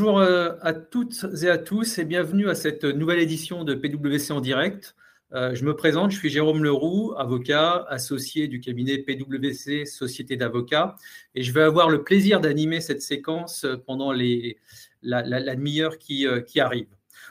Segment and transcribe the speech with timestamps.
[0.00, 4.32] Bonjour euh, à toutes et à tous et bienvenue à cette nouvelle édition de PwC
[4.32, 4.96] en direct.
[5.34, 10.96] Euh, je me présente, je suis Jérôme Leroux, avocat, associé du cabinet PwC Société d'avocats,
[11.34, 14.56] et je vais avoir le plaisir d'animer cette séquence pendant les,
[15.02, 15.22] la,
[15.54, 16.88] demi-heure qui, euh, qui, arrive.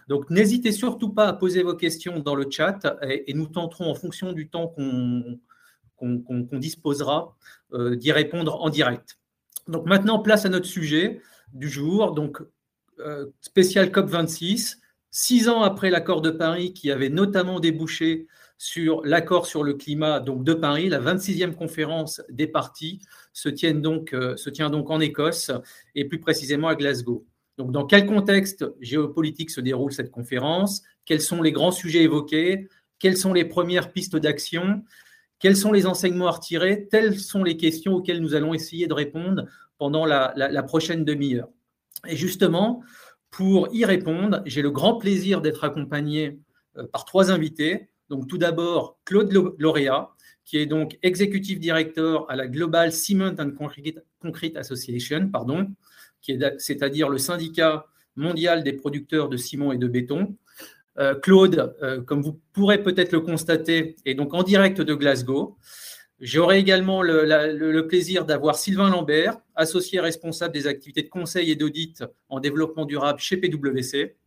[0.07, 3.95] Donc n'hésitez surtout pas à poser vos questions dans le chat et, nous tenterons en
[3.95, 5.39] fonction du temps qu'on
[6.51, 7.35] disposera
[7.73, 9.17] d'y répondre en direct.
[9.67, 11.19] Donc maintenant, place à notre sujet
[11.51, 12.43] du jour, donc
[13.41, 14.77] spécial COP26,
[15.11, 18.27] six ans après l'accord de Paris qui avait notamment débouché
[18.59, 22.99] sur l'accord sur le climat donc de Paris, la 26e conférence des partis
[23.31, 25.51] se, euh, se tient donc en Écosse
[25.95, 27.25] et plus précisément à Glasgow.
[27.57, 30.81] Donc, dans quel contexte géopolitique se déroule cette conférence?
[31.05, 32.67] Quels sont les grands sujets évoqués?
[32.99, 34.83] Quelles sont les premières pistes d'action?
[35.39, 36.87] Quels sont les enseignements à retirer?
[36.87, 39.45] Telles sont les questions auxquelles nous allons essayer de répondre
[39.77, 41.49] pendant la, prochaine demi-heure.
[42.07, 42.83] Et justement,
[43.31, 46.39] pour y répondre, j'ai le grand plaisir d'être accompagné
[46.77, 47.89] euh, par trois invités.
[48.09, 50.09] Donc, tout d'abord, Claude Lauréat,
[50.45, 53.51] qui est donc exécutif directeur à la Global Cement and
[54.19, 55.67] Concrete Association, pardon,
[56.57, 60.35] c'est-à-dire le syndicat mondial des producteurs de ciment et de béton.
[60.97, 65.57] Euh, Claude, euh, comme vous pourrez peut-être le constater, est donc en direct de Glasgow.
[66.21, 72.03] J'aurai également le, plaisir d'avoir Sylvain Lambert, associé responsable des activités de conseil et d'audit
[72.27, 74.17] en développement durable chez PwC.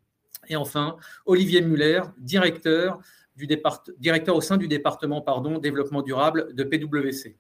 [0.48, 2.98] Et enfin, Olivier Muller, directeur,
[4.28, 5.24] au sein du département
[5.58, 7.36] développement durable de PwC.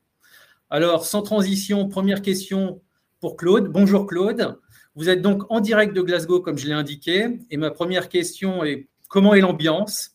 [0.68, 2.82] Alors, sans transition, première question
[3.20, 3.68] pour Claude.
[3.68, 4.58] Bonjour Claude.
[4.94, 7.38] Vous êtes donc en direct de Glasgow, comme je l'ai indiqué.
[7.50, 10.10] Et ma première question est comment est l'ambiance?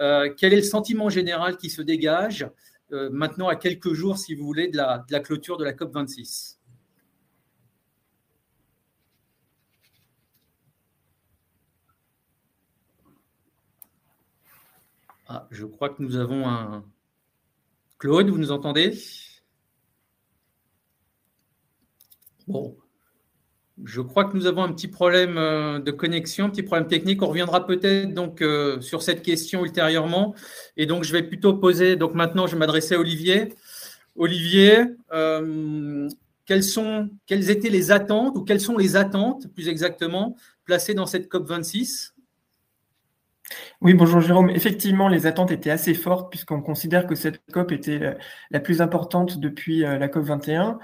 [0.00, 2.46] Euh, Quel est le sentiment général qui se dégage?
[2.90, 6.58] Maintenant à quelques jours, si vous voulez, de la, clôture de la COP26
[15.28, 16.84] ah, Je crois que nous avons un...
[17.98, 18.96] Claude, vous nous entendez
[22.46, 22.78] Bon,
[23.88, 27.22] je crois que nous avons un petit problème euh, de connexion, un petit problème technique.
[27.22, 30.34] On reviendra peut-être euh, sur cette question ultérieurement.
[30.76, 31.96] Et donc, je vais plutôt poser.
[31.96, 33.54] Donc, maintenant, je vais m'adresser à Olivier.
[34.14, 36.06] Olivier, euh,
[36.44, 41.46] quelles étaient les attentes ou quelles sont les attentes, plus exactement, placées dans cette COP
[41.46, 42.14] 26
[43.80, 44.50] oui, bonjour Jérôme.
[44.50, 48.16] Effectivement, les attentes étaient assez fortes puisqu'on considère que cette COP était
[48.50, 50.78] la plus importante depuis la COP 21.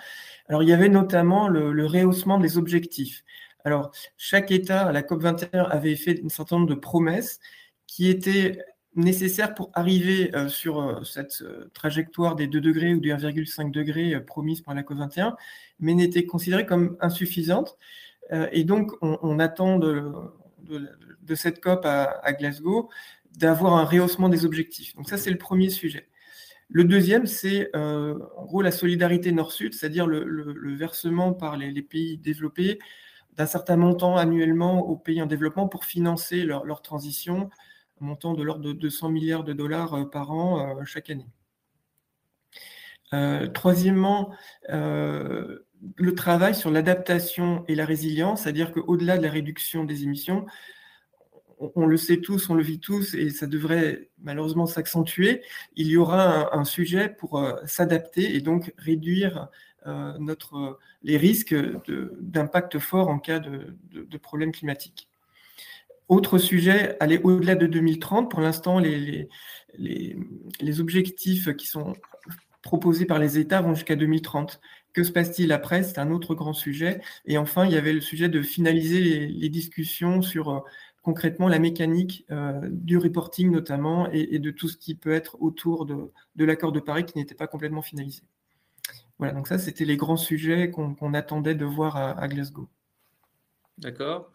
[0.49, 3.25] Alors, il y avait notamment le, rehaussement des objectifs.
[3.65, 7.41] Alors, chaque État à la COP21 avait fait un certain nombre de promesses
[7.87, 8.59] qui étaient
[8.95, 13.71] nécessaires pour arriver euh, sur euh, cette euh, trajectoire des 2 degrés ou des 1,5
[13.71, 15.35] degrés promises par la COP21,
[15.81, 17.77] mais n'étaient considérées comme insuffisantes.
[18.53, 20.11] et donc, on, attend de,
[21.35, 22.91] cette COP à Glasgow
[23.37, 24.95] d'avoir un rehaussement des objectifs.
[24.97, 26.09] Donc ça, c'est le premier sujet.
[26.69, 32.19] Le deuxième, c'est euh, en gros la solidarité nord-sud, c'est-à-dire le, versement par les, pays
[32.19, 32.79] développés
[33.37, 37.51] d'un certain montant annuellement aux pays en développement pour financer leur, transition,
[38.01, 41.29] un montant de l'ordre de 200 milliards de dollars euh, par an euh, chaque année.
[43.53, 44.35] troisièmement,
[44.69, 50.47] le travail sur l'adaptation et la résilience, c'est-à-dire qu'au-delà de la réduction des émissions,
[51.75, 55.43] on le sait tous, on le vit tous, et ça devrait malheureusement s'accentuer,
[55.77, 59.49] il y aura un, sujet pour euh, s'adapter et donc réduire
[59.87, 61.55] euh, notre, les risques
[62.21, 65.09] d'impact fort en cas de, problèmes climatiques.
[66.09, 68.31] Autre sujet, aller au-delà de 2030.
[68.31, 69.29] Pour l'instant, les,
[70.81, 71.95] objectifs qui sont
[72.63, 74.61] proposés par les États vont jusqu'à 2030.
[74.95, 75.83] Que se passe-t-il après?
[75.83, 77.01] C'est un autre grand sujet.
[77.27, 80.61] Et enfin, il y avait le sujet de finaliser les, discussions sur euh,
[81.05, 85.85] concrètement la mécanique euh, du reporting notamment et, de tout ce qui peut être autour
[85.87, 88.23] de, l'accord de Paris qui n'était pas complètement finalisé.
[89.19, 92.69] Voilà, donc ça, c'était les grands sujets qu'on attendait de voir à, Glasgow.
[93.79, 94.33] D'accord.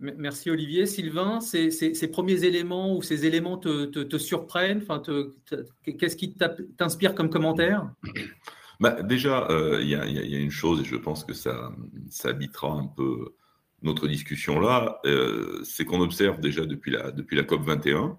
[0.00, 0.86] Merci Olivier.
[0.86, 4.82] Sylvain, ces, ces, premiers éléments ou ces éléments te, surprennent?
[4.82, 5.00] Enfin,
[5.84, 6.34] Qu'est-ce qui
[6.76, 7.88] t'inspire comme commentaire?
[8.80, 11.72] Bah, Déjà, euh, il y, a une chose, et je pense que ça,
[12.10, 13.34] ça habitera un peu
[13.82, 18.18] notre discussion là, euh, c'est qu'on observe déjà depuis la, depuis la COP 21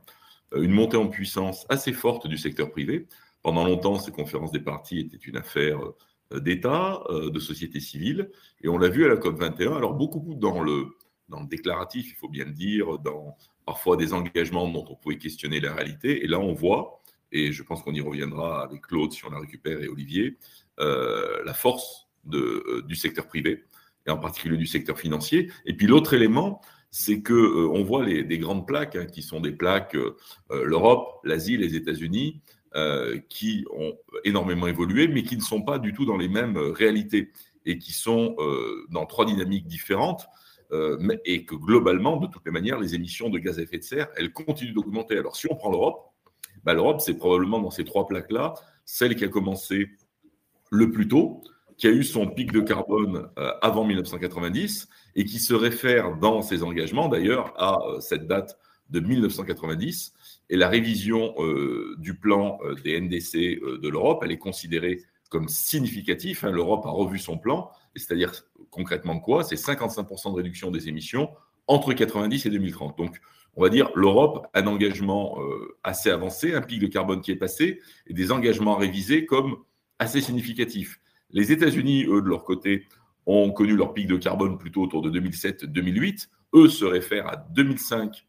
[0.53, 3.07] euh, une montée en puissance assez forte du secteur privé.
[3.43, 5.79] Pendant longtemps, ces conférences des partis étaient une affaire
[6.33, 8.29] euh, d'État, de société civile,
[8.61, 9.77] et on l'a vu à la COP 21.
[9.77, 10.87] Alors beaucoup dans le,
[11.29, 15.61] dans déclaratif, il faut bien le dire, dans parfois des engagements dont on pouvait questionner
[15.61, 16.25] la réalité.
[16.25, 17.01] Et là, on voit,
[17.31, 20.37] et je pense qu'on y reviendra avec Claude si on la récupère et Olivier,
[20.77, 23.63] la force de, du secteur privé
[24.07, 25.51] et en particulier du secteur financier.
[25.65, 29.41] Et puis l'autre élément, c'est que on voit les, des grandes plaques hein, qui sont
[29.41, 29.95] des plaques
[30.49, 32.41] l'Europe, l'Asie, les États-Unis,
[33.29, 37.31] qui ont énormément évolué, mais qui ne sont pas du tout dans les mêmes réalités
[37.65, 38.35] et qui sont
[38.89, 40.27] dans trois dynamiques différentes.
[41.25, 44.07] et que globalement, de toutes les manières, les émissions de gaz à effet de serre,
[44.15, 45.17] elles continuent d'augmenter.
[45.17, 46.13] Alors, si on prend l'Europe,
[46.63, 49.89] bah, l'Europe, c'est probablement dans ces trois plaques-là, celle qui a commencé
[50.69, 51.41] le plus tôt,
[51.77, 56.41] qui a eu son pic de carbone euh, avant 1990 et qui se réfère dans
[56.41, 58.57] ses engagements d'ailleurs à euh, cette date
[58.89, 60.13] de 1990.
[60.49, 66.39] Et la révision euh, du plan des NDC de l'Europe, elle est considérée comme significative.
[66.43, 66.51] Hein.
[66.51, 68.31] L'Europe a revu son plan, c'est-à-dire
[68.71, 69.43] concrètement quoi?
[69.43, 71.29] C'est 55% de réduction des émissions
[71.67, 72.97] entre 90 et 2030.
[72.97, 73.19] Donc,
[73.57, 75.37] on va dire, l'Europe un engagement
[75.83, 79.57] assez avancé, un pic de carbone qui est passé, et des engagements révisés comme
[79.99, 81.01] assez significatifs.
[81.31, 82.87] Les États-Unis, eux, de leur côté,
[83.25, 86.27] ont connu leur pic de carbone plutôt autour de 2007-2008.
[86.55, 88.25] Eux se réfèrent à 2005,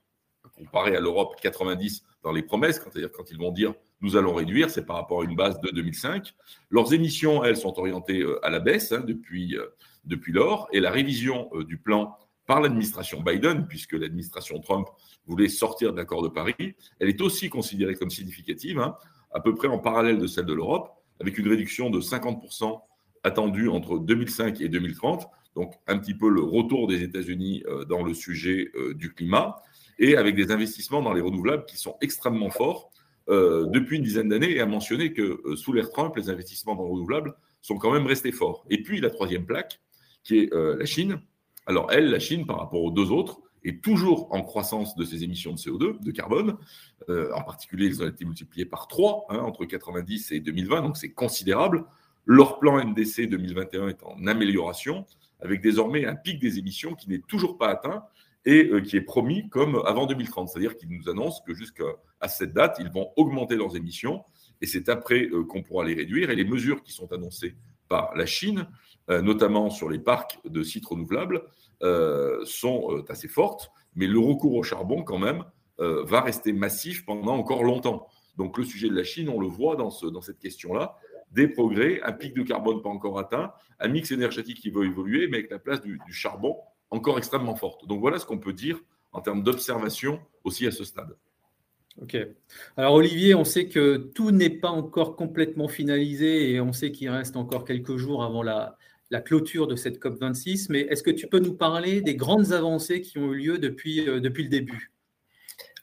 [0.57, 4.71] comparé à l'Europe 90 dans les promesses, c'est-à-dire quand ils vont dire nous allons réduire,
[4.71, 6.35] c'est par rapport à une base de 2005.
[6.71, 9.67] Leurs émissions, elles, sont orientées euh, à la baisse hein, depuis, euh,
[10.05, 12.17] depuis lors, et la révision du plan
[12.47, 14.89] par l'administration Biden, puisque l'administration Trump
[15.27, 18.97] voulait sortir de l'accord de Paris, elle est aussi considérée comme significative, hein,
[19.33, 22.81] à peu près en parallèle de celle de l'Europe, avec une réduction de 50%
[23.25, 28.03] attendue entre 2005 et 2030, donc un petit peu le retour des États-Unis euh, dans
[28.03, 29.57] le sujet euh, du climat,
[29.99, 32.91] et avec des investissements dans les renouvelables qui sont extrêmement forts
[33.29, 36.85] euh, depuis une dizaine d'années, et à mentionner que sous l'ère Trump, les investissements dans
[36.85, 38.65] les renouvelables sont quand même restés forts.
[38.71, 39.81] Et puis la troisième plaque,
[40.23, 41.21] qui est la Chine,
[41.67, 45.25] alors elle, la Chine, par rapport aux deux autres, est toujours en croissance de ses
[45.25, 46.57] émissions de CO2, de carbone.
[47.09, 50.97] Euh, en particulier, ils ont été multipliés par 3 hein, entre 90 et 2020, donc
[50.97, 51.85] c'est considérable.
[52.25, 55.07] Leur plan NDC 2021 est en amélioration,
[55.41, 58.05] avec désormais un pic des émissions qui n'est toujours pas atteint
[58.45, 60.49] et euh, qui est promis comme avant 2030.
[60.49, 61.85] C'est-à-dire qu'ils nous annoncent que jusqu'à
[62.29, 64.25] cette date, ils vont augmenter leurs émissions
[64.61, 66.31] et c'est après euh, qu'on pourra les réduire.
[66.31, 67.55] Et les mesures qui sont annoncées
[67.89, 68.67] par la Chine,
[69.09, 71.43] notamment sur les parcs de sites renouvelables,
[71.83, 75.45] euh, sont euh, assez fortes, mais le recours au charbon, quand même,
[75.81, 78.09] euh, va rester massif pendant encore longtemps.
[78.37, 80.97] Donc le sujet de la Chine, on le voit dans, ce, dans cette question-là,
[81.31, 85.29] des progrès, un pic de carbone pas encore atteint, un mix énergétique qui va évoluer,
[85.29, 86.57] mais avec la place du, charbon
[86.91, 87.87] encore extrêmement forte.
[87.87, 88.81] Donc voilà ce qu'on peut dire
[89.13, 91.17] en termes d'observation aussi à ce stade.
[92.03, 92.17] Ok.
[92.77, 97.11] Alors Olivier, on sait que tout n'est pas encore complètement finalisé et on sait qu'il
[97.11, 98.79] reste encore quelques jours avant la,
[99.11, 103.01] la clôture de cette COP26, mais est-ce que tu peux nous parler des grandes avancées
[103.01, 104.93] qui ont eu lieu depuis, euh, le début?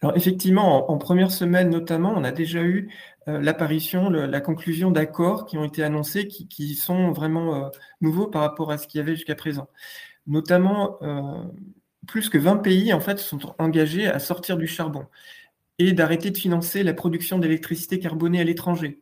[0.01, 2.89] Alors effectivement, en, première semaine notamment, on a déjà eu
[3.27, 7.69] euh, l'apparition, la conclusion d'accords qui ont été annoncés, qui, sont vraiment euh,
[8.01, 9.67] nouveaux par rapport à ce qu'il y avait jusqu'à présent.
[10.27, 10.97] Notamment,
[12.07, 15.05] plus que 20 pays en fait sont engagés à sortir du charbon
[15.77, 19.01] et d'arrêter de financer la production d'électricité carbonée à l'étranger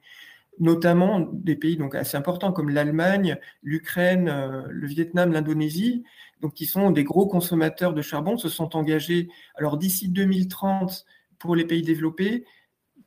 [0.59, 6.03] notamment des pays donc assez importants comme l'Allemagne, l'Ukraine, euh, le Vietnam, l'Indonésie,
[6.41, 11.05] donc qui sont des gros consommateurs de charbon, se sont engagés alors d'ici 2030
[11.39, 12.45] pour les pays développés,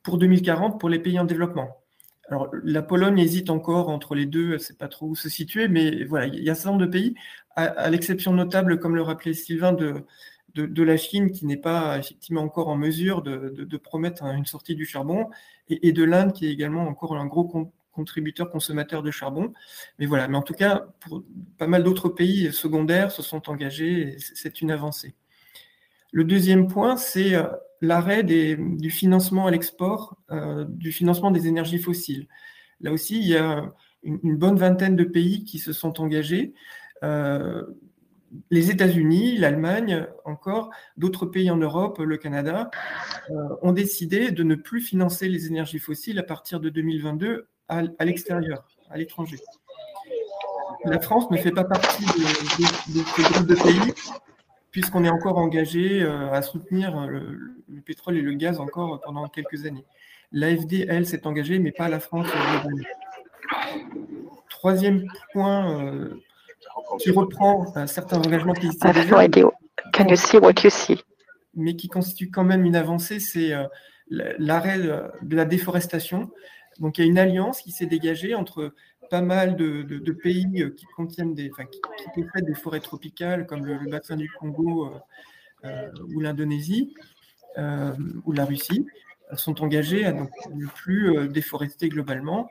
[0.02, 1.82] pour 2040 pour les pays en développement.
[2.28, 5.28] Alors la Pologne hésite encore entre les deux, elle ne sait pas trop où se
[5.28, 7.14] situer, mais voilà, il y a un certain nombre de pays,
[7.58, 10.04] à l'exception notable, comme le rappelait Sylvain, de,
[10.56, 14.86] de, la Chine qui n'est pas effectivement encore en mesure de, promettre une sortie du
[14.86, 15.28] charbon,
[15.68, 19.52] et, de l'Inde qui est également encore un gros contributeur consommateur de charbon.
[19.98, 20.86] Mais voilà, mais en tout cas,
[21.58, 25.14] pas mal d'autres pays secondaires se sont engagés, c'est une avancée.
[26.12, 27.44] Le deuxième point, c'est euh,
[27.80, 32.28] l'arrêt du financement à l'export, euh, du financement des énergies fossiles.
[32.80, 33.72] Là aussi, il y a
[34.02, 36.54] une, bonne vingtaine de pays qui se sont engagés.
[37.02, 37.62] Euh,
[38.50, 42.70] les États-Unis, l'Allemagne, encore d'autres pays en Europe, le Canada,
[43.30, 47.82] euh, ont décidé de ne plus financer les énergies fossiles à partir de 2022 à,
[48.04, 49.38] l'extérieur, à l'étranger.
[50.84, 53.92] La France ne fait pas partie de, ce groupe de pays
[54.70, 59.64] puisqu'on est encore engagé euh, à soutenir le, pétrole et le gaz encore pendant quelques
[59.64, 59.84] années.
[60.32, 62.28] L'AFD, elle, s'est engagée, mais pas la France.
[64.50, 66.20] Troisième point euh,
[66.98, 68.90] qui reprend certains engagements qui existent
[69.92, 71.02] Can you see what you see?
[71.56, 73.64] mais qui constitue quand même une avancée, c'est euh,
[74.08, 76.30] l'arrêt de la déforestation.
[76.78, 78.74] Donc il y a une alliance qui s'est dégagée entre
[79.10, 81.80] pas mal de, pays euh, qui contiennent des, enfin, qui,
[82.14, 84.92] possèdent des forêts tropicales comme le, bassin du Congo
[85.64, 86.94] euh, ou l'Indonésie
[88.26, 88.86] ou la Russie,
[89.34, 92.48] sont engagés à ne plus euh, déforester globalement.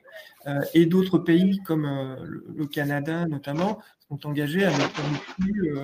[0.47, 2.15] Euh, et d'autres pays comme euh,
[2.55, 5.77] le Canada notamment sont engagés à ne, plus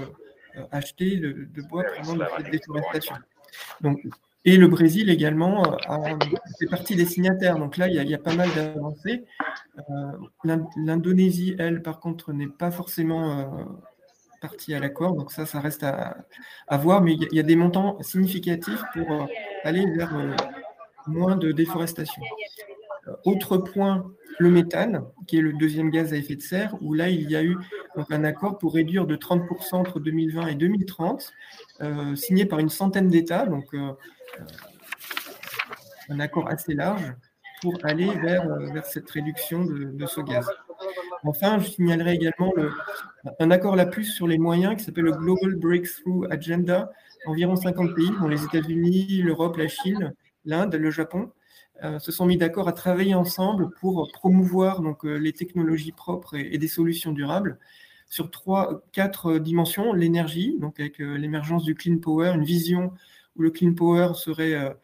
[0.72, 3.16] acheter de, bois pendant de déforestation.
[3.82, 4.00] Donc,
[4.44, 6.18] et le Brésil également a,
[6.60, 7.60] fait partie des signataires.
[7.60, 9.24] Donc là, il y a, pas mal d'avancées.
[10.44, 13.78] L'Indonésie, elle, par contre, n'est pas forcément
[14.42, 15.14] partie à l'accord.
[15.14, 16.26] Donc ça, ça reste à,
[16.78, 17.02] voir.
[17.04, 19.28] Mais il y, a des montants significatifs pour
[19.64, 20.14] aller vers
[21.06, 22.24] moins de déforestation.
[23.26, 27.10] Autre point, le méthane, qui est le deuxième gaz à effet de serre, où là,
[27.10, 27.58] il y a eu
[28.10, 31.32] un accord pour réduire de 30% entre 2020 et 2030,
[31.82, 33.92] euh, signé par une centaine d'États, donc euh,
[36.10, 37.14] un accord assez large
[37.62, 40.50] pour aller vers, euh, cette réduction de, ce gaz.
[41.24, 42.72] Enfin, je signalerai également le,
[43.40, 46.92] un accord la plus sur les moyens qui s'appelle le Global Breakthrough Agenda,
[47.28, 50.14] environ 50 pays, dont les États-Unis, l'Europe, la Chine,
[50.46, 51.41] l'Inde, le Japon, euh,
[52.00, 56.58] se sont mis d'accord à travailler ensemble pour promouvoir donc, euh, les technologies propres et,
[56.58, 57.58] des solutions durables
[58.08, 59.94] sur trois, quatre dimensions.
[59.94, 62.94] L'énergie, donc avec euh, l'émergence du clean power, une vision
[63.36, 64.76] où le clean power serait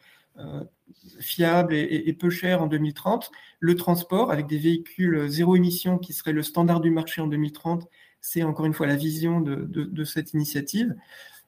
[1.20, 3.30] fiable et, peu cher en 2030.
[3.60, 7.86] Le transport, avec des véhicules zéro émission qui serait le standard du marché en 2030,
[8.20, 10.94] c'est encore une fois la vision de, cette initiative.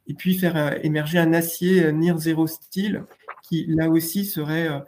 [0.07, 3.05] Et puis faire émerger un acier near zero steel
[3.51, 4.79] qui là aussi serait euh,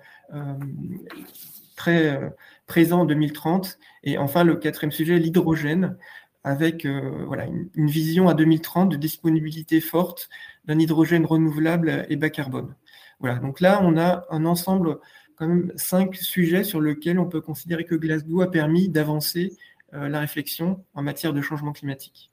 [1.77, 2.31] très euh,
[2.67, 3.79] présent en 2030.
[4.05, 5.97] Et enfin, le quatrième sujet, l'hydrogène,
[6.45, 10.29] avec euh, voilà, une, vision à 2030 de disponibilité forte
[10.65, 12.75] d'un hydrogène renouvelable et bas carbone.
[13.21, 14.99] Voilà, donc là, on a un ensemble,
[15.37, 19.57] quand même, cinq sujets sur lesquels on peut considérer que Glasgow a permis d'avancer
[19.93, 22.32] la réflexion en matière de changement climatique.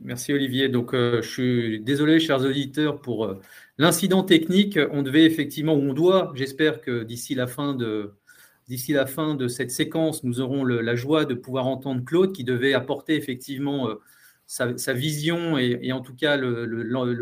[0.00, 0.68] Merci Olivier.
[0.68, 3.38] Donc, je suis désolé, chers auditeurs, pour
[3.78, 8.14] L'incident technique, on devait effectivement, ou on doit, j'espère que d'ici la fin de,
[9.48, 13.94] cette séquence, nous aurons la joie de pouvoir entendre Claude qui devait apporter effectivement euh,
[14.46, 16.38] sa, vision et, en tout cas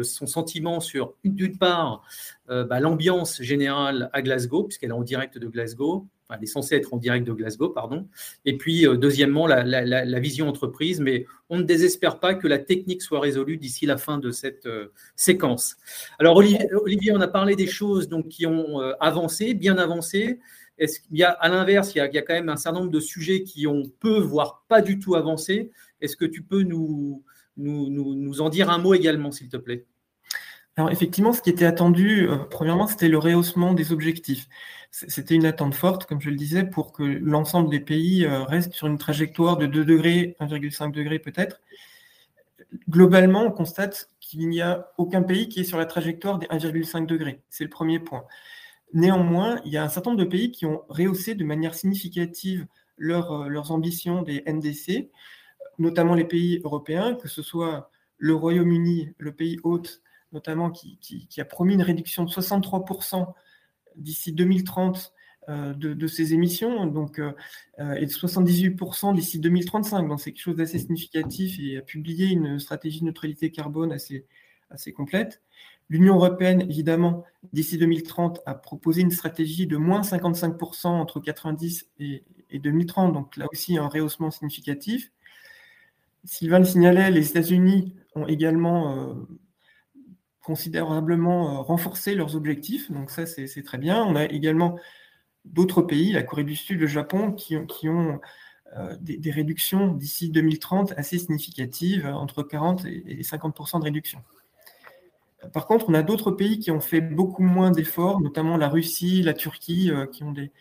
[0.03, 2.03] son sentiment sur, d'une part,
[2.51, 6.77] euh, bah, l'ambiance générale à Glasgow, puisqu'elle est en direct de Glasgow, elle est censée
[6.77, 8.09] être en direct de Glasgow, pardon.
[8.45, 11.01] Et puis, euh, deuxièmement, la, vision entreprise.
[11.01, 14.67] Mais on ne désespère pas que la technique soit résolue d'ici la fin de cette
[14.67, 15.77] euh, séquence.
[16.19, 20.41] Alors, Olivier, on a parlé des choses donc, qui ont euh, avancé, bien avancé.
[20.81, 23.83] A, à l'inverse, il, y a quand même un certain nombre de sujets qui ont
[24.01, 25.71] peu, voire pas du tout avancé.
[26.01, 27.23] Est-ce que tu peux nous
[27.59, 29.87] en dire un mot également, s'il te plaît?
[30.77, 34.49] Alors effectivement, ce qui était attendu, euh, premièrement, c'était le rehaussement des objectifs.
[34.91, 38.73] C'était une attente forte, comme je le disais, pour que l'ensemble des pays euh, restent
[38.73, 41.61] sur une trajectoire de 2 degrés, 1,5 degré peut-être.
[42.89, 47.07] Globalement, on constate qu'il n'y a aucun pays qui est sur la trajectoire des 1,5
[47.07, 47.43] degrés.
[47.51, 48.25] C'est le premier point.
[48.93, 52.67] Néanmoins, il y a un certain nombre de pays qui ont rehaussé de manière significative
[53.01, 55.11] euh, leurs ambitions des NDC,
[55.79, 61.45] notamment les pays européens, que ce soit le Royaume-Uni, le pays hôte, notamment qui, a
[61.45, 63.33] promis une réduction de 63%
[63.97, 65.13] d'ici 2030
[65.49, 67.33] euh, de, ses émissions, donc, euh,
[67.97, 70.09] et de 78% d'ici 2035.
[70.09, 74.27] Donc c'est quelque chose d'assez significatif et a publié une stratégie de neutralité carbone assez,
[74.71, 75.43] assez complète.
[75.91, 82.25] L'Union européenne, évidemment, d'ici 2030, a proposé une stratégie de moins 55% entre 90 et,
[82.53, 85.13] 2030, donc là aussi un rehaussement significatif.
[86.25, 89.15] Sylvain le signalait, les États-Unis ont également euh,
[90.43, 92.91] considérablement euh, renforcé leurs objectifs.
[92.91, 94.03] Donc ça, c'est très bien.
[94.05, 94.79] On a également
[95.45, 98.21] d'autres pays, la Corée du Sud, le Japon, qui, qui ont
[98.77, 104.23] euh, des, réductions d'ici 2030 assez significatives, entre 40 et 50% de réduction.
[105.53, 109.23] Par contre, on a d'autres pays qui ont fait beaucoup moins d'efforts, notamment la Russie,
[109.23, 110.53] la Turquie, euh, qui ont des,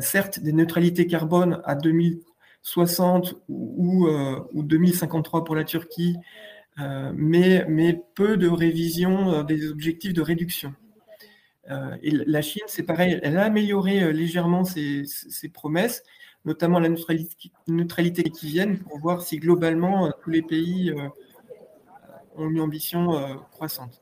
[0.00, 4.06] certes des neutralités carbone à 2060 ou,
[4.52, 6.16] ou 2053 pour la Turquie,
[6.76, 10.74] mais, mais, peu de révision euh, des objectifs de réduction.
[11.70, 15.04] Euh, et la Chine, c'est pareil, elle a amélioré légèrement ses,
[15.52, 16.02] promesses,
[16.44, 20.92] notamment la neutralité, neutralité, qui viennent, pour voir si globalement tous les pays
[22.36, 24.01] ont une ambition croissante.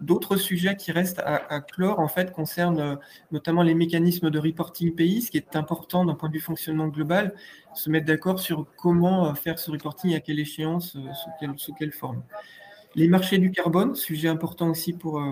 [0.00, 2.96] D'autres sujets qui restent à, clore, en fait, concernent euh,
[3.32, 6.88] notamment les mécanismes de reporting pays, ce qui est important d'un point de vue fonctionnement
[6.88, 7.34] global,
[7.74, 11.58] se mettre d'accord sur comment euh, faire ce reporting, à quelle échéance, euh, sous quelle,
[11.58, 12.22] sous quelle forme.
[12.94, 15.22] Les marchés du carbone, sujet important aussi pour,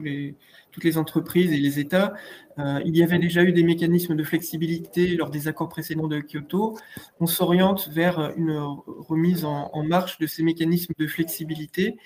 [0.00, 0.34] les,
[0.72, 2.14] toutes les entreprises et les États.
[2.56, 6.76] il y avait déjà eu des mécanismes de flexibilité lors des accords précédents de Kyoto.
[7.20, 11.98] On s'oriente vers une remise en, marche de ces mécanismes de flexibilité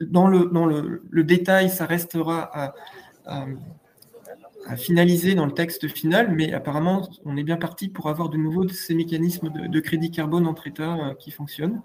[0.00, 2.50] dans le, dans le, détail, ça restera
[3.26, 3.46] à,
[4.76, 8.68] finaliser dans le texte final, mais apparemment, on est bien parti pour avoir de nouveau
[8.68, 11.80] ces mécanismes de, crédit carbone entre États qui fonctionnent.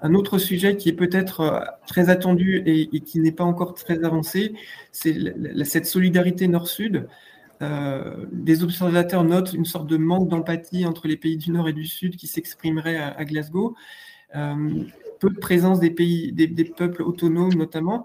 [0.00, 4.54] Un autre sujet qui est peut-être très attendu et, qui n'est pas encore très avancé,
[4.90, 5.16] c'est
[5.64, 7.08] cette solidarité nord-sud.
[8.32, 11.84] des observateurs notent une sorte de manque d'empathie entre les pays du Nord et du
[11.84, 13.76] Sud qui s'exprimerait à, Glasgow.
[15.22, 18.04] Peu de présence des pays, des peuples autonomes notamment,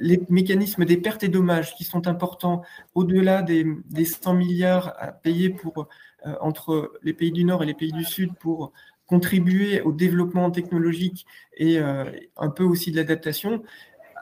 [0.00, 2.62] les mécanismes des pertes et dommages qui sont importants
[2.94, 3.66] au-delà des,
[4.04, 5.88] 100 milliards à payer pour,
[6.26, 8.72] euh, entre les pays du Nord et les pays du Sud pour
[9.06, 12.04] contribuer au développement technologique et euh,
[12.36, 13.62] un peu aussi de l'adaptation,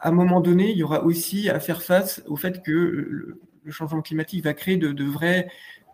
[0.00, 3.40] à un moment donné, il y aura aussi à faire face au fait que le,
[3.70, 5.46] changement climatique va créer de, vraies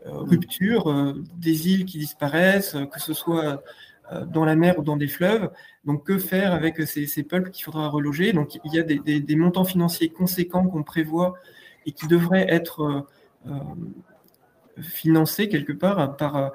[0.07, 3.65] euh, ruptures, des îles qui disparaissent, que ce soit
[4.27, 5.51] dans la mer ou dans des fleuves.
[5.85, 8.33] Donc, que faire avec ces, ces peuples qu'il faudra reloger?
[8.33, 11.35] Donc, il y a des, montants financiers conséquents qu'on prévoit
[11.87, 13.01] et qui devraient être euh,
[13.51, 16.53] euh, financés quelque part par,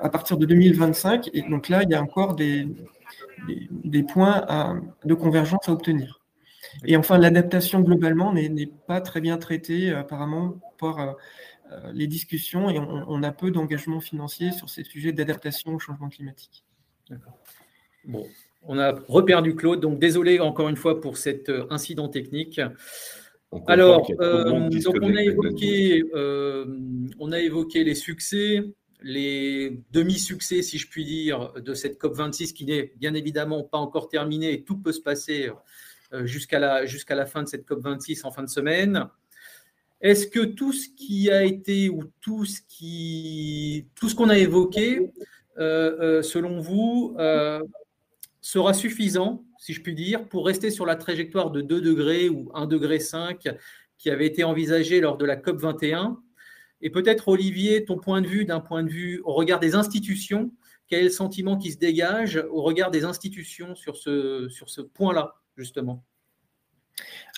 [0.00, 1.30] à partir de 2025.
[1.32, 2.68] Et donc là, il y a encore des,
[3.70, 6.20] des, points de convergence à obtenir.
[6.84, 11.12] Et enfin, l'adaptation globalement n'est pas très bien traitée apparemment par euh,
[11.92, 16.64] les discussions et on, a peu d'engagement financier sur ces sujets d'adaptation au changement climatique.
[18.04, 18.26] Bon,
[18.62, 22.60] on a reperdu Claude, donc désolé encore une fois pour cet euh, incident technique.
[23.66, 28.64] Alors, euh, on a, évoqué, on a évoqué les succès,
[29.02, 34.08] les demi-succès, si je puis dire, de cette COP26 qui n'est bien évidemment pas encore
[34.08, 35.50] terminée et tout peut se passer
[36.24, 39.06] jusqu'à la, jusqu'à la fin de cette COP26 en fin de semaine.
[40.02, 44.36] Est-ce que tout ce qui a été ou tout ce qui, tout ce qu'on a
[44.36, 45.12] évoqué,
[45.58, 47.62] euh, euh, selon vous, euh,
[48.40, 52.50] sera suffisant, si je puis dire, pour rester sur la trajectoire de 2 degrés ou
[52.52, 53.48] 1 degré 5
[53.96, 56.20] qui avait été envisagée lors de la COP 21
[56.80, 60.52] Et peut-être, Olivier, ton point de vue, d'un point de vue au regard des institutions,
[60.88, 64.80] quel est le sentiment qui se dégage au regard des institutions sur ce, sur ce
[64.80, 66.04] point-là, justement?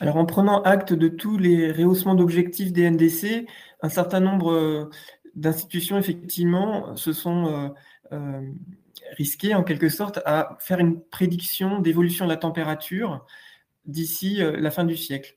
[0.01, 3.47] Alors, en prenant acte de tous les rehaussements d'objectifs des NDC,
[3.81, 4.91] un certain nombre euh,
[5.37, 7.69] d'institutions, effectivement, se sont euh,
[8.13, 8.51] euh,
[9.17, 13.25] risquées, en quelque sorte, à faire une prédiction d'évolution de la température
[13.87, 15.37] d'ici la fin du siècle.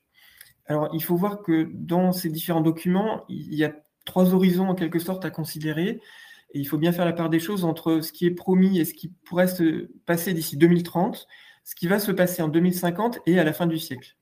[0.64, 3.74] Alors, il faut voir que dans ces différents documents, il y a
[4.06, 6.00] trois horizons, en quelque sorte, à considérer.
[6.54, 8.94] Il faut bien faire la part des choses entre ce qui est promis et ce
[8.94, 11.26] qui pourrait se passer d'ici 2030,
[11.68, 14.16] ce qui va se passer en 2050 et à la fin du siècle.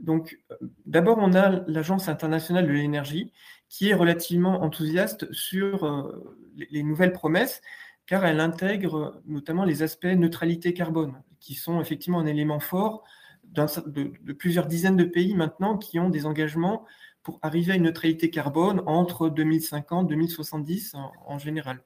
[0.00, 0.40] Donc,
[0.86, 3.32] d'abord, on a l'Agence internationale de l'énergie
[3.68, 7.62] qui est relativement enthousiaste sur euh, les nouvelles promesses,
[8.06, 13.04] car elle intègre notamment les aspects neutralité carbone, qui sont effectivement un élément fort
[13.44, 16.84] de, plusieurs dizaines de pays maintenant qui ont des engagements
[17.22, 21.84] pour arriver à une neutralité carbone entre 2050 et 2070 en, général.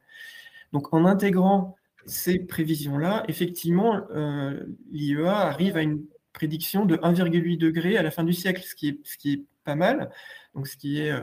[0.72, 1.76] Donc, en intégrant
[2.08, 8.24] ces prévisions-là, effectivement, euh, l'IEA arrive à une prédiction de 1,8 degré à la fin
[8.24, 10.10] du siècle, ce qui est, pas mal,
[10.54, 11.20] donc ce qui est euh,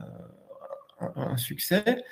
[0.00, 2.02] euh, un, succès.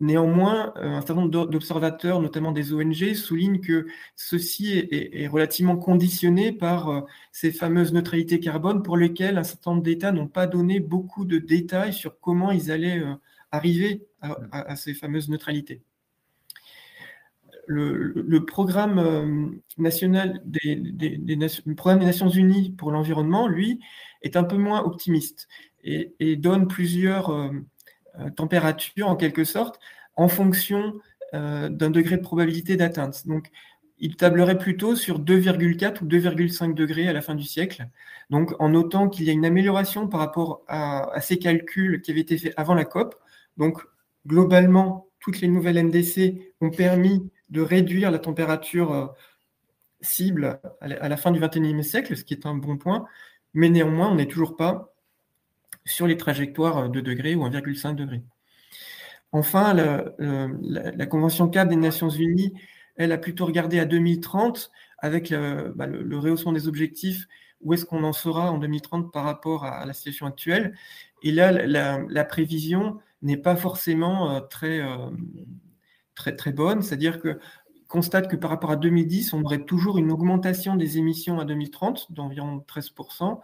[0.00, 3.86] Néanmoins, un certain nombre d'observateurs, notamment des ONG, soulignent que
[4.16, 10.10] ceci est, relativement conditionné par ces fameuses neutralités carbone pour lesquelles un certain nombre d'États
[10.10, 13.02] n'ont pas donné beaucoup de détails sur comment ils allaient
[13.52, 15.82] arriver à ces fameuses neutralités
[17.66, 19.46] le, programme euh,
[19.78, 23.80] national des, Nations, Unies pour l'environnement, lui,
[24.22, 25.48] est un peu moins optimiste
[25.82, 27.50] et, donne plusieurs euh,
[28.18, 29.78] euh, températures en quelque sorte
[30.16, 30.94] en fonction
[31.32, 33.26] d'un degré de probabilité d'atteinte.
[33.26, 33.50] Donc,
[33.98, 37.88] il tablerait plutôt sur 2,4 ou 2,5 degrés à la fin du siècle.
[38.30, 42.12] Donc, en notant qu'il y a une amélioration par rapport à, à, ces calculs qui
[42.12, 43.16] avaient été faits avant la COP.
[43.56, 43.82] Donc,
[44.24, 49.06] globalement, toutes les nouvelles NDC ont permis de réduire la température euh,
[50.00, 53.06] cible à la fin du XXIe siècle, ce qui est un bon point,
[53.54, 54.92] mais néanmoins, on n'est toujours pas
[55.86, 58.22] sur les trajectoires de degrés ou 1,5 degré.
[59.32, 62.52] Enfin, la, Convention cadre des Nations Unies,
[62.96, 67.26] elle a plutôt regardé à 2030 avec bah, le, rehaussement des objectifs,
[67.60, 70.74] où est-ce qu'on en sera en 2030 par rapport à, la situation actuelle?
[71.22, 75.08] Et là, la, prévision n'est pas forcément euh, très, euh,
[76.14, 77.38] très, très bonne, c'est-à-dire que
[77.88, 82.12] constate que par rapport à 2010, on aurait toujours une augmentation des émissions à 2030
[82.12, 83.40] d'environ 13%.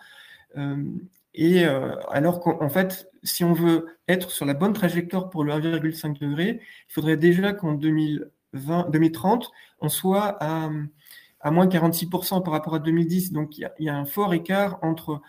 [0.57, 0.85] Euh,
[1.35, 5.53] et euh, alors qu'en fait, si on veut être sur la bonne trajectoire pour le
[5.53, 10.71] 1,5 degré, il faudrait déjà qu'en 2030, on soit à,
[11.41, 13.33] à moins 46% par rapport à 2010.
[13.33, 15.21] Donc il y, a, un fort écart entre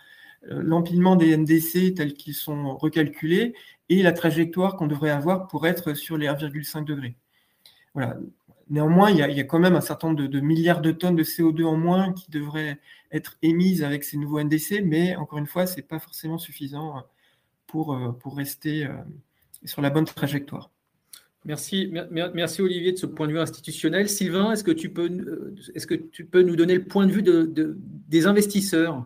[0.48, 3.54] l'empilement des NDC tels qu'ils sont recalculés
[3.88, 7.16] et la trajectoire qu'on devrait avoir pour être sur les 1,5 degrés.
[7.94, 8.16] Voilà.
[8.70, 11.64] Néanmoins, il y, a, quand même un certain nombre de, milliards de tonnes de CO2
[11.64, 12.78] en moins qui devraient
[13.10, 17.04] être émises avec ces nouveaux NDC, mais encore une fois, ce n'est pas forcément suffisant
[17.66, 18.88] pour, pour rester
[19.64, 20.70] sur la bonne trajectoire.
[21.44, 24.08] Merci, merci Olivier de ce point de vue institutionnel.
[24.08, 27.12] Sylvain, est-ce que tu peux, euh, est-ce que tu peux nous donner le point de
[27.12, 27.76] vue de,
[28.08, 29.04] des investisseurs?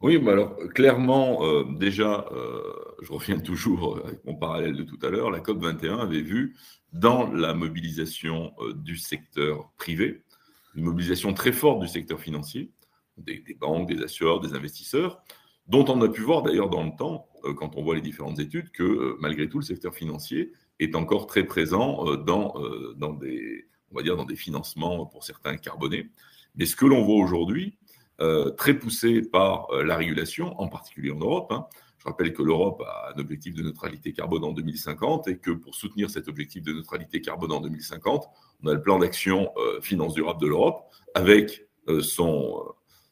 [0.00, 2.62] Oui, mais alors clairement, euh, déjà, euh,
[3.02, 6.56] je reviens toujours avec mon parallèle de tout à l'heure, la COP 21 avait vu
[6.92, 10.22] dans la mobilisation du secteur privé,
[10.74, 12.70] une mobilisation très forte du secteur financier,
[13.18, 15.22] des, des banques, des assureurs, des investisseurs,
[15.68, 18.70] dont on a pu voir d'ailleurs dans le temps, quand on voit les différentes études,
[18.70, 23.66] que malgré tout, le secteur financier est encore très présent euh, dans, euh, dans, des,
[23.90, 26.10] on va dire, dans des financements pour certains carbonés.
[26.54, 27.76] Mais ce que l'on voit aujourd'hui,
[28.20, 31.66] euh, très poussé par la régulation, en particulier en Europe, hein,
[31.98, 35.74] je rappelle que l'Europe a un objectif de neutralité carbone en 2050 et que pour
[35.74, 38.26] soutenir cet objectif de neutralité carbone en 2050,
[38.62, 41.66] on a le plan d'action finance durable de l'Europe avec
[42.00, 42.62] son,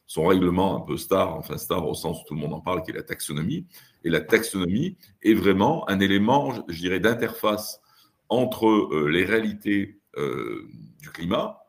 [0.07, 2.83] son règlement un peu star, enfin star au sens où tout le monde en parle,
[2.83, 3.65] qui est la taxonomie.
[4.03, 7.81] Et la taxonomie est vraiment un élément, je dirais, d'interface
[8.29, 10.67] entre euh, les réalités euh,
[11.01, 11.59] du climat,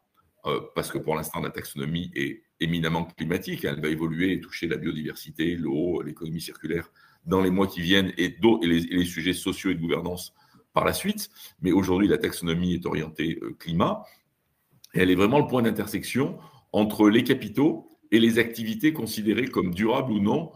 [0.47, 4.69] euh, parce que pour l'instant, la taxonomie est éminemment climatique, elle va évoluer et toucher
[4.69, 6.91] la biodiversité, l'eau, l'économie circulaire
[7.25, 10.35] dans les mois qui viennent et, les, et, les, sujets sociaux et de gouvernance
[10.73, 11.31] par la suite.
[11.61, 14.05] Mais aujourd'hui, la taxonomie est orientée climat
[14.95, 16.39] et elle est vraiment le point d'intersection
[16.73, 20.53] entre les capitaux et les activités considérées comme durables ou non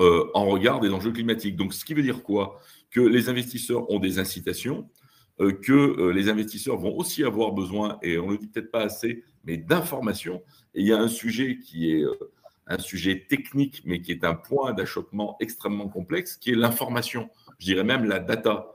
[0.00, 1.56] euh, en regard des enjeux climatiques.
[1.56, 2.60] Donc, ce qui veut dire quoi?
[2.90, 4.97] Que les investisseurs ont des incitations, euh,
[5.38, 8.82] que euh, les investisseurs vont aussi avoir besoin, et on ne le dit peut-être pas
[8.82, 10.42] assez, mais d'informations.
[10.74, 12.04] Et il y a un sujet qui est
[12.66, 17.30] un sujet technique, mais qui est un point d'achoppement extrêmement complexe, qui est l'information.
[17.58, 18.70] Je dirais même la data.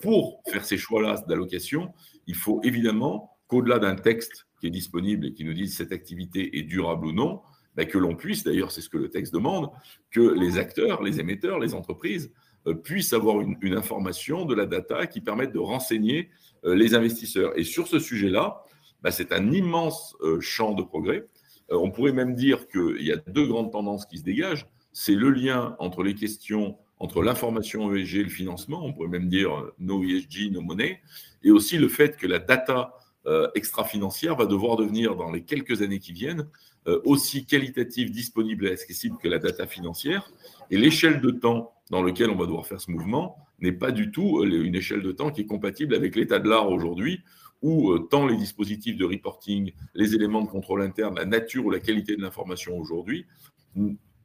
[0.00, 1.92] pour faire ces choix-là d'allocation,
[2.28, 5.92] il faut évidemment qu'au-delà d'un texte qui est disponible et qui nous dit si cette
[5.92, 7.42] activité est durable ou non,
[7.74, 9.70] ben, que l'on puisse, d'ailleurs c'est ce que le texte demande,
[10.10, 12.36] que les acteurs, les émetteurs, les entreprises euh,
[12.74, 16.30] puissent avoir une, information de la data qui permette de renseigner
[16.64, 17.56] euh, les investisseurs.
[17.58, 18.62] Et sur ce sujet-là,
[19.02, 21.26] ben, c'est un immense euh, champ de progrès.
[21.70, 24.66] on pourrait même dire qu'il y a deux grandes tendances qui se dégagent.
[24.92, 29.28] C'est le lien entre les questions entre l'information ESG et le financement, on pourrait même
[29.28, 31.02] dire no ESG, no money,
[31.42, 32.94] et aussi le fait que la data
[33.26, 36.46] euh, extra-financière va devoir devenir, dans les quelques années qui viennent,
[36.86, 40.30] euh, aussi qualitative, disponible et accessible que la data financière.
[40.70, 44.10] Et l'échelle de temps dans lequel on va devoir faire ce mouvement n'est pas du
[44.10, 47.20] tout euh, une échelle de temps qui est compatible avec l'état de l'art aujourd'hui,
[47.62, 51.80] où tant les dispositifs de reporting, les éléments de contrôle interne, la nature ou la
[51.80, 53.26] qualité de l'information aujourd'hui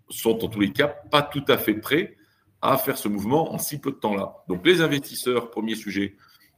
[0.10, 2.18] sont en tous les cas pas tout à fait prêts
[2.62, 4.44] à faire ce mouvement en si peu de temps-là.
[4.48, 6.16] Donc les investisseurs, premier sujet,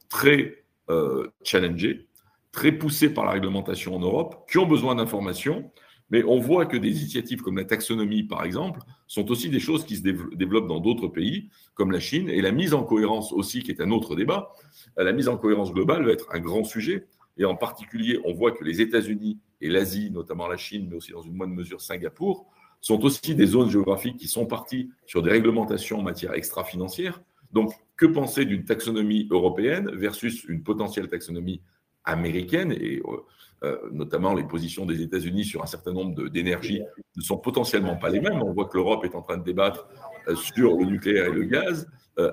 [0.10, 2.08] très euh, challengés,
[2.52, 5.72] très poussés par la réglementation en Europe, qui ont besoin d'informations.
[6.14, 9.84] Mais on voit que des initiatives comme la taxonomie, par exemple, sont aussi des choses
[9.84, 13.64] qui se développent dans d'autres pays, comme la Chine, et la mise en cohérence aussi,
[13.64, 14.52] qui est un autre débat.
[14.96, 17.08] La mise en cohérence globale va être un grand sujet.
[17.38, 21.14] Et en particulier, on voit que les États-Unis et l'Asie, notamment la Chine, mais aussi
[21.14, 22.46] dans une moindre mesure Singapour,
[22.80, 27.24] sont aussi des zones géographiques qui sont parties sur des réglementations en matière extra-financière.
[27.54, 31.64] Donc, que penser d'une taxonomie européenne versus une potentielle taxonomie
[32.06, 33.18] américaine et euh,
[33.64, 36.82] euh, notamment les positions des États-Unis sur un certain nombre d'énergies
[37.16, 38.42] ne sont potentiellement pas les mêmes.
[38.42, 39.88] On voit que l'Europe est en train de débattre
[40.28, 41.88] euh, sur le nucléaire et le gaz,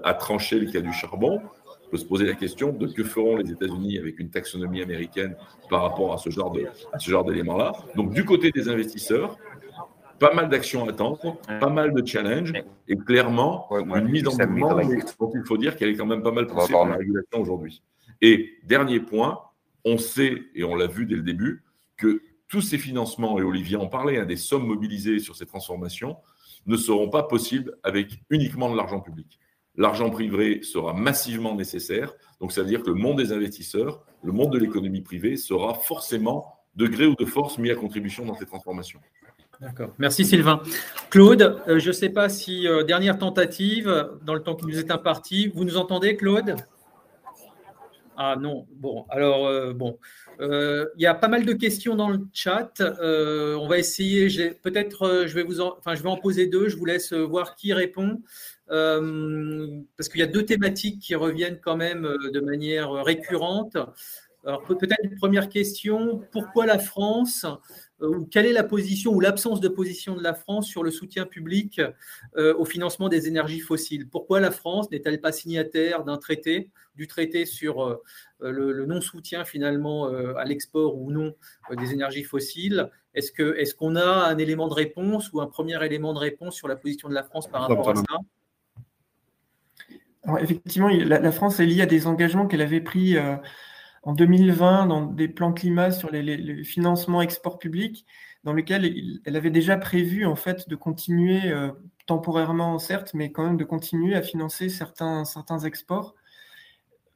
[0.04, 1.40] à trancher le cas du charbon.
[1.86, 5.36] On peut se poser la question de que feront les États-Unis avec une taxonomie américaine
[5.70, 6.66] par rapport à ce genre de,
[6.98, 7.72] ce genre d'éléments-là.
[7.96, 9.38] Donc du côté des investisseurs,
[10.18, 12.52] pas mal d'actions à attendre, pas mal de challenges
[12.88, 16.30] et clairement une mise en mouvement dont il faut dire qu'elle est quand même pas
[16.30, 17.82] mal poussée par la régulation aujourd'hui.
[18.20, 19.40] Et dernier point,
[19.84, 21.64] on sait, et on l'a vu dès le début,
[21.96, 26.16] que tous ces financements, et Olivier en parlait, hein, des sommes mobilisées sur ces transformations,
[26.66, 29.38] ne seront pas possibles avec uniquement de l'argent public.
[29.76, 34.32] L'argent privé sera massivement nécessaire, donc ça veut dire que le monde des investisseurs, le
[34.32, 38.34] monde de l'économie privée sera forcément, de gré ou de force, mis à contribution dans
[38.34, 39.00] ces transformations.
[39.60, 39.90] D'accord.
[39.98, 40.62] Merci Sylvain.
[41.10, 44.78] Claude, euh, je ne sais pas si, euh, dernière tentative, dans le temps qui nous
[44.78, 46.56] est imparti, vous nous entendez Claude?
[48.16, 49.98] Ah non, bon, alors, euh, bon,
[50.40, 52.80] euh, il y a pas mal de questions dans le chat.
[52.80, 56.76] Euh, on va essayer, peut-être, je vais vous en, je vais en poser deux, je
[56.76, 58.20] vous laisse voir qui répond.
[58.66, 63.76] parce qu'il y a deux thématiques qui reviennent quand même de manière récurrente.
[64.44, 67.46] Alors peut-être une première question, pourquoi la France?
[68.02, 71.26] Ou quelle est la position ou l'absence de position de la France sur le soutien
[71.26, 71.80] public
[72.36, 74.08] euh, au financement des énergies fossiles?
[74.08, 77.96] Pourquoi la France n'est-elle pas signataire d'un traité, du traité sur euh,
[78.40, 81.34] le, non-soutien finalement à l'export ou non
[81.76, 82.90] des énergies fossiles?
[83.14, 86.54] Est-ce qu'on est qu'on a un élément de réponse ou un premier élément de réponse
[86.54, 88.02] sur la position de la France par rapport à ça?
[90.22, 93.16] Alors, Effectivement, la, France est liée à des engagements qu'elle avait pris
[94.02, 98.06] en 2020 dans des plans climat sur les, financements export public,
[98.44, 101.70] dans lequel elle avait déjà prévu en fait de continuer euh,
[102.06, 106.14] temporairement certes, mais quand même de continuer à financer certains, certains exports.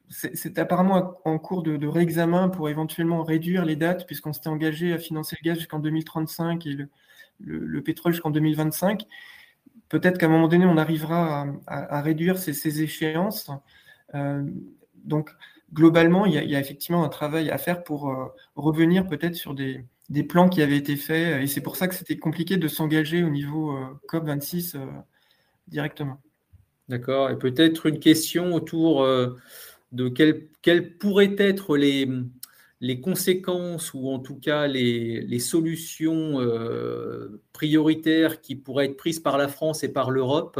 [0.09, 4.99] C'est apparemment en cours de, réexamen pour éventuellement réduire les dates, puisqu'on s'était engagé à
[4.99, 6.77] financer le gaz jusqu'en 2035 et
[7.39, 9.07] le, pétrole jusqu'en 2025.
[9.89, 13.49] Peut-être qu'à un moment donné, on arrivera à, réduire ces, échéances.
[14.13, 14.43] Euh,
[15.03, 15.31] donc,
[15.73, 18.25] globalement, il y, a, effectivement un travail à faire pour euh,
[18.55, 19.85] revenir peut-être sur des,
[20.27, 21.43] plans qui avaient été faits.
[21.43, 24.85] Et c'est pour ça que c'était compliqué de s'engager au niveau euh, COP26 euh,
[25.67, 26.21] directement.
[26.87, 27.29] D'accord.
[27.31, 29.03] Et peut-être une question autour
[29.91, 32.07] de quelles, pourraient être les,
[32.79, 36.39] les, conséquences ou en tout cas les, les solutions
[37.53, 40.59] prioritaires qui pourraient être prises par la France et par l'Europe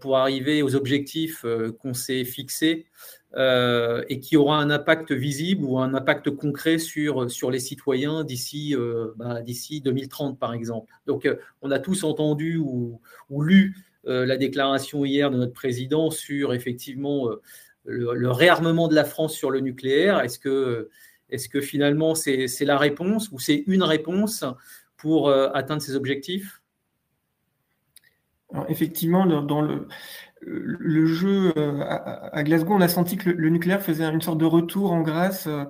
[0.00, 1.46] pour arriver aux objectifs
[1.78, 2.88] qu'on s'est fixés
[3.34, 8.24] euh, et qui aura un impact visible ou un impact concret sur, sur les citoyens
[8.24, 10.92] d'ici euh, bah, d'ici 2030, par exemple.
[11.06, 16.52] Donc, euh, on a tous entendu ou, lu la déclaration hier de notre président sur
[16.52, 17.30] effectivement
[17.84, 20.20] le, réarmement de la France sur le nucléaire.
[20.20, 20.90] Est-ce que,
[21.30, 24.44] est que finalement c'est la réponse ou c'est une réponse
[24.96, 26.60] pour atteindre ces objectifs?
[28.68, 29.86] Effectivement, dans le,
[30.44, 31.80] le jeu euh,
[32.32, 35.46] à, Glasgow, on a senti que le, nucléaire faisait une sorte de retour en grâce
[35.46, 35.64] euh,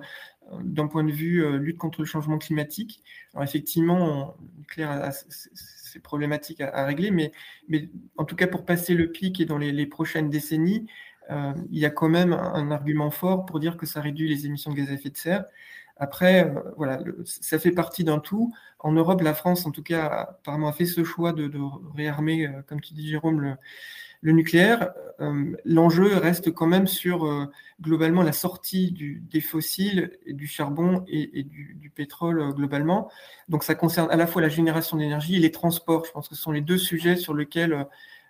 [0.61, 3.03] d'un point de vue euh, lutte contre le changement climatique.
[3.33, 7.31] Alors effectivement, le nucléaire a ses problématiques à, régler, mais,
[7.67, 10.87] mais, en tout cas pour passer le pic et dans les, prochaines décennies,
[11.29, 14.71] il y a quand même un, argument fort pour dire que ça réduit les émissions
[14.71, 15.45] de gaz à effet de serre.
[15.97, 18.53] Après, voilà, ça fait partie d'un tout.
[18.79, 21.51] En Europe, la France, en tout cas, apparemment a fait ce choix de,
[21.95, 23.41] réarmer, comme tu dis Jérôme,
[24.21, 27.45] le, nucléaire, euh, l'enjeu reste quand même sur euh,
[27.81, 28.91] globalement la sortie
[29.31, 33.11] des fossiles, du charbon et, du, pétrole euh, globalement.
[33.49, 36.05] Donc ça concerne à la fois la génération d'énergie et les transports.
[36.05, 37.87] Je pense que ce sont les deux sujets sur lesquels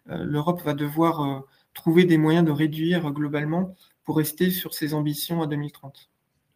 [0.08, 3.74] l'Europe va devoir trouver des moyens de réduire globalement
[4.04, 6.10] pour rester sur ses ambitions à 2030.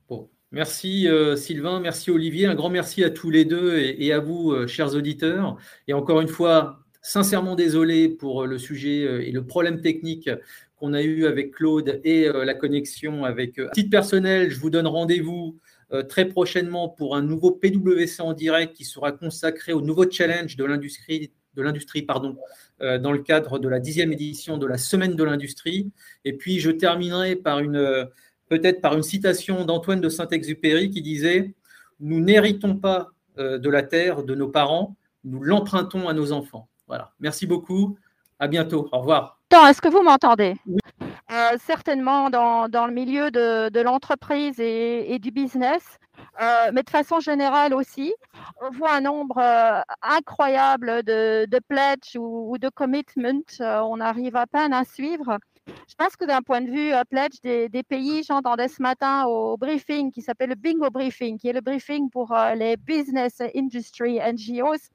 [0.10, 0.30] Bon.
[0.52, 4.96] Merci Sylvain, merci Olivier, un grand merci à tous les deux et à vous, chers
[4.96, 5.58] auditeurs.
[5.88, 10.30] Et encore une fois, sincèrement désolé pour euh, le sujet euh, et le problème technique
[10.76, 13.60] qu'on a eu avec Claude et euh, la connexion avec.
[13.60, 15.60] À titre personnel, je vous donne rendez-vous
[16.10, 20.66] très prochainement pour un nouveau PWC en direct qui sera consacré au nouveau challenge de
[20.66, 25.90] l'industrie dans le cadre de la dixième édition de la semaine de l'industrie
[26.26, 28.10] et puis je terminerai par une
[28.50, 31.54] peut-être par une citation d'Antoine de Saint-Exupéry qui disait
[32.00, 37.12] nous n'héritons pas de la terre de nos parents nous l'empruntons à nos enfants voilà.
[37.20, 37.98] Merci beaucoup.
[38.40, 38.88] À bientôt.
[38.92, 39.40] Au revoir.
[39.52, 40.56] Est-ce que vous m'entendez?
[41.32, 45.98] Euh, Certainement dans, dans, le milieu de, de l'entreprise et, et, du business,
[46.42, 48.14] euh, mais de façon générale aussi,
[48.62, 53.42] on voit un nombre euh, incroyable de, de pledges ou, ou, de commitments.
[53.60, 55.38] on arrive à peine à suivre.
[55.88, 59.58] Je pense que d'un point de vue euh, pledge des, pays, j'entendais ce matin au
[59.58, 64.19] briefing qui s'appelle le Bingo Briefing, qui est le briefing pour euh, les business industry
[64.19, 64.89] NGOs,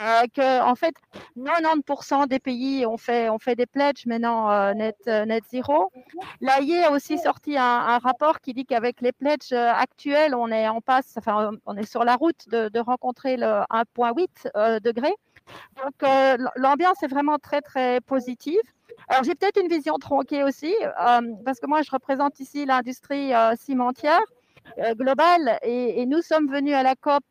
[0.00, 0.94] euh, que en fait
[1.36, 5.90] 90% des pays ont fait, des pledges maintenant net, net zéro.
[6.40, 10.80] L'AIE a aussi sorti un, rapport qui dit qu'avec les pledges actuels, on est en
[10.80, 15.12] passe, enfin on est sur la route de, de rencontrer le 1,8 degré.
[15.76, 15.94] Donc
[16.56, 18.60] l'ambiance est vraiment très très positive.
[19.08, 23.32] Alors, j'ai peut-être une vision tronquée aussi, euh, parce que moi, je représente ici l'industrie
[23.32, 24.20] euh, cimentière
[24.78, 27.24] euh, globale et, nous sommes venus à la COP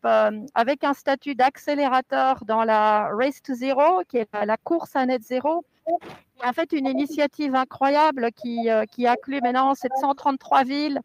[0.55, 5.21] avec un statut d'accélérateur dans la Race to Zero, qui est la course à net
[5.23, 5.65] zéro.
[6.43, 10.99] En fait, une initiative incroyable qui, qui inclut maintenant 733 villes,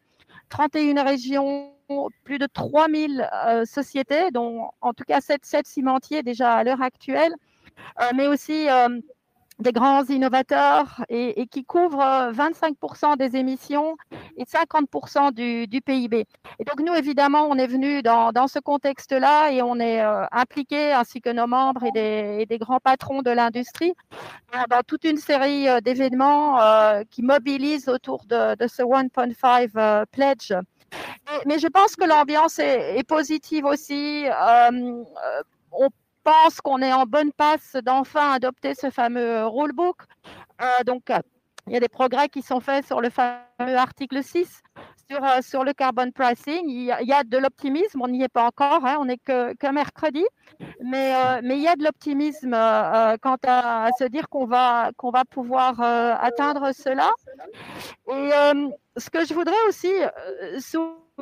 [0.48, 1.72] 31 régions,
[2.24, 3.28] plus de 3000
[3.64, 7.34] sociétés, dont en tout cas 7, 7 cimentiers déjà à l'heure actuelle,
[8.14, 8.68] mais aussi
[9.62, 13.96] des grands innovateurs et, qui couvrent 25% des émissions
[14.36, 16.26] et 50% du, PIB.
[16.58, 20.92] Et donc nous, évidemment, on est venu dans, ce contexte-là et on est euh, impliqué,
[20.92, 23.94] ainsi que nos membres et des, grands patrons de l'industrie,
[24.68, 30.52] dans, toute une série euh, d'événements euh, qui mobilisent autour de, ce 1.5 pledge.
[31.46, 34.26] Mais, je pense que l'ambiance est, positive aussi.
[35.72, 35.88] on
[36.24, 40.02] pense qu'on est en bonne passe d'enfin adopter ce fameux rulebook.
[40.86, 41.10] donc,
[41.66, 44.62] il y a des progrès qui sont faits sur le fameux article 6
[45.12, 46.68] sur, euh, sur le carbon pricing.
[46.68, 49.66] Il y a, de l'optimisme, on n'y est pas encore, hein, on n'est que, que,
[49.70, 50.24] mercredi,
[50.82, 54.90] mais, euh, mais il y a de l'optimisme euh, quant à, se dire qu'on va,
[54.96, 57.10] qu'on va pouvoir atteindre cela.
[58.10, 58.30] Et
[58.96, 59.92] ce que je voudrais aussi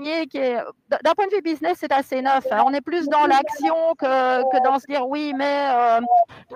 [0.00, 2.46] d'un point de vue business, c'est assez neuf.
[2.50, 2.62] Hein.
[2.66, 6.00] On est plus dans l'action que, que, dans se dire oui, mais euh,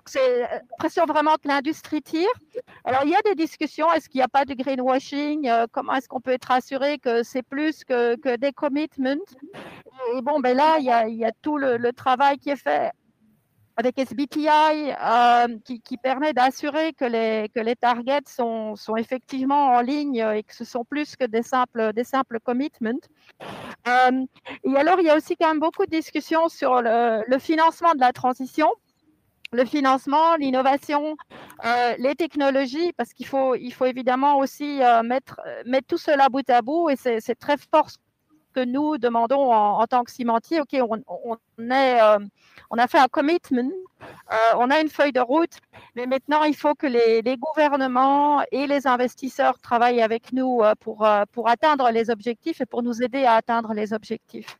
[0.06, 2.28] c'est l'impression vraiment que l'industrie tire.
[2.84, 3.92] Alors, il y a des discussions.
[3.92, 7.22] Est-ce qu'il n'y a pas de greenwashing euh, Comment est-ce qu'on peut être assuré que
[7.22, 9.24] c'est plus que, que, des commitments?
[10.16, 12.56] Et bon, ben là, il y a, il y a tout le travail qui est
[12.56, 12.92] fait
[13.76, 19.80] avec SBTI euh, qui, permet d'assurer que les, que les targets sont, sont, effectivement en
[19.80, 22.92] ligne et que ce sont plus que des simples, des simples commitments.
[23.88, 24.24] Euh,
[24.64, 28.00] et alors, il y a aussi quand même beaucoup de discussions sur le, financement de
[28.00, 28.68] la transition
[29.52, 31.16] le financement, l'innovation,
[31.64, 36.48] euh, les technologies, parce qu'il faut, il faut évidemment aussi mettre, mettre tout cela bout
[36.50, 37.88] à bout, et c'est très fort
[38.54, 40.60] que nous demandons en, tant que cimentier.
[40.60, 42.18] OK, on, on est, euh,
[42.70, 43.70] on a fait un commitment,
[44.02, 45.58] euh, on a une feuille de route,
[45.96, 50.74] mais maintenant il faut que les, les gouvernements et les investisseurs travaillent avec nous euh,
[50.80, 54.58] pour, pour atteindre les objectifs et pour nous aider à atteindre les objectifs.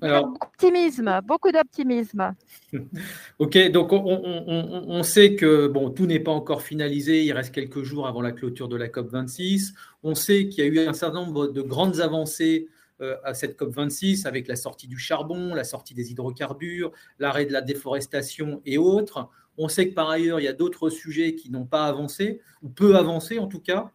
[0.00, 2.34] Alors, optimisme, beaucoup d'optimisme.
[3.38, 7.52] ok, donc on, on, on, sait que bon, tout n'est pas encore finalisé, il reste
[7.52, 9.74] quelques jours avant la clôture de la COP 26.
[10.02, 12.68] On sait qu'il y a eu un certain nombre de grandes avancées
[13.00, 17.60] à cette COP26 avec la sortie du charbon, la sortie des hydrocarbures, l'arrêt de la
[17.60, 19.28] déforestation et autres.
[19.58, 22.68] On sait que par ailleurs, il y a d'autres sujets qui n'ont pas avancé, ou
[22.68, 23.92] peu avancé en tout cas.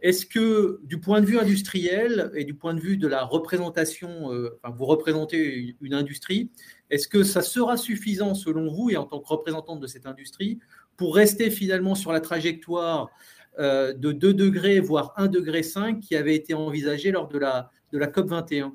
[0.00, 4.32] Est-ce que du point de vue industriel et du point de vue de la représentation,
[4.32, 6.50] euh, vous représentez une industrie,
[6.90, 10.58] est-ce que ça sera suffisant selon vous et en tant que représentante de cette industrie
[10.96, 13.10] pour rester finalement sur la trajectoire
[13.60, 17.70] euh, de 2 degrés, voire 1 degré 5 qui avait été envisagée lors de la,
[17.92, 18.72] de la COP 21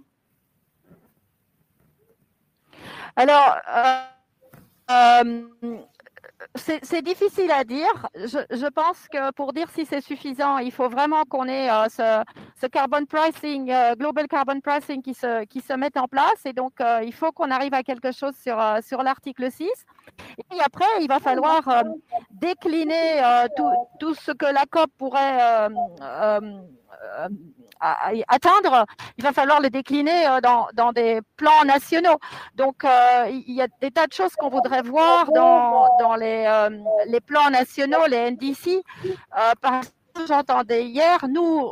[3.15, 5.41] Alors, euh, euh,
[6.53, 8.07] c'est difficile à dire.
[8.13, 12.67] Je, pense que pour dire si c'est suffisant, il faut vraiment qu'on ait euh, ce,
[12.67, 16.45] carbon pricing, global carbon pricing qui se, mette en place.
[16.45, 19.67] Et donc, il faut qu'on arrive à quelque chose sur, sur l'article 6.
[20.55, 21.63] Et après, il va falloir
[22.29, 23.19] décliner
[23.55, 25.69] tout, tout, ce que la COP pourrait
[27.79, 28.85] à, atteindre,
[29.17, 32.17] il va falloir le décliner euh, dans, des plans nationaux.
[32.55, 37.19] Donc, euh, il y a des tas de choses qu'on voudrait voir dans, les, euh,
[37.25, 38.81] plans nationaux, les NDC.
[39.61, 39.81] par
[40.27, 41.71] j'entendais hier, nous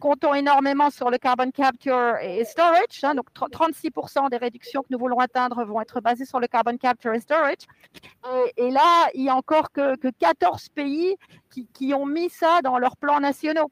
[0.00, 3.04] comptons énormément sur le carbon capture et storage.
[3.04, 6.76] Hein, donc, 36% des réductions que nous voulons atteindre vont être basées sur le carbon
[6.78, 7.64] capture et storage.
[8.56, 11.16] Et, là, il y a encore que, que 14 pays
[11.74, 13.70] qui, ont mis ça dans leurs plans nationaux.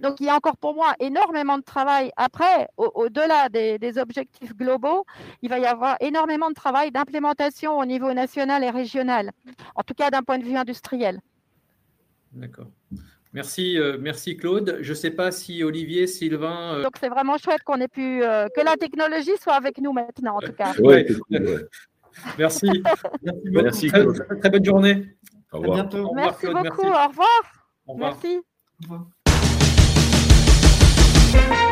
[0.00, 2.12] Donc, il y a encore pour moi énormément de travail.
[2.16, 5.04] Après, au-delà des, objectifs globaux,
[5.42, 9.32] il va y avoir énormément de travail d'implémentation au niveau national et régional,
[9.74, 11.20] en tout cas d'un point de vue industriel.
[12.32, 12.66] D'accord.
[13.32, 14.78] Merci, euh, merci Claude.
[14.80, 16.76] Je ne sais pas si Olivier, Sylvain.
[16.76, 19.92] Euh, Donc c'est vraiment chouette qu'on ait pu euh, que la technologie soit avec nous
[19.92, 20.72] maintenant, en tout cas.
[20.80, 21.04] Oui.
[22.38, 22.68] merci.
[23.44, 24.26] Merci, Claude.
[24.40, 25.16] Très, bonne journée.
[25.52, 25.78] Au revoir.
[25.78, 26.12] À bientôt.
[26.14, 26.86] Merci beaucoup.
[26.86, 27.42] Au revoir.
[27.86, 28.12] Au revoir.
[28.12, 28.38] Merci.
[28.38, 29.08] Au revoir.
[31.30, 31.67] Thank you.